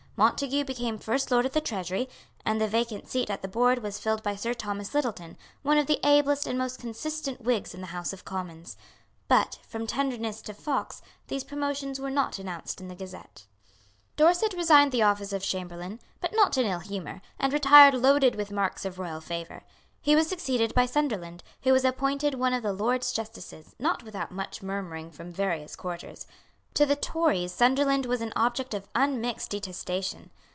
[0.17, 2.07] Montague became First Lord of the Treasury;
[2.45, 5.87] and the vacant seat at the Board was filled by Sir Thomas Littleton, one of
[5.87, 8.77] the ablest and most consistent Whigs in the House of Commons.
[9.27, 13.47] But, from tenderness to Fox, these promotions were not announced in the Gazette.
[14.15, 18.51] Dorset resigned the office of Chamberlain, but not in ill humour, and retired loaded with
[18.51, 19.63] marks of royal favour.
[20.03, 24.03] He was succeeded by Sunderland, who was also appointed one of the Lords Justices, not
[24.03, 26.27] without much murmuring from various quarters.
[26.75, 30.31] To the Tories Sunderland was an object of unmixed detestation.